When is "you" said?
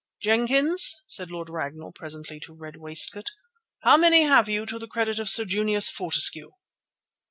4.49-4.65